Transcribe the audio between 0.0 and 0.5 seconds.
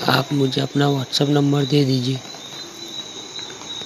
आप